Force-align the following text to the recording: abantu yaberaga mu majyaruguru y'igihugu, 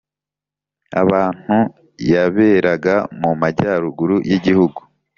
abantu 1.01 1.57
yaberaga 2.11 2.95
mu 3.21 3.31
majyaruguru 3.41 4.15
y'igihugu, 4.29 4.79